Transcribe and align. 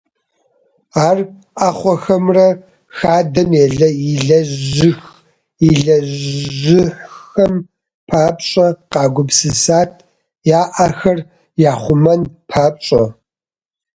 Ар 1.07 1.17
ӏэхъуэхэмрэ 1.57 2.47
хадэм 2.97 3.49
илэжьыхьхэм 5.69 7.53
папщӏэ 8.09 8.67
къагупсысат, 8.91 9.91
я 10.57 10.61
ӏэхэр 10.75 11.19
яхъумэн 11.71 12.21
папщӏэ. 12.49 13.03